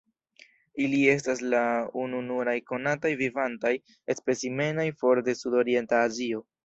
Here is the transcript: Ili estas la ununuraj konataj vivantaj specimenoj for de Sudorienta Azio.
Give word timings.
Ili 0.85 1.01
estas 1.15 1.43
la 1.53 1.59
ununuraj 2.03 2.55
konataj 2.71 3.11
vivantaj 3.19 3.75
specimenoj 4.21 4.87
for 5.03 5.23
de 5.29 5.37
Sudorienta 5.43 6.03
Azio. 6.09 6.43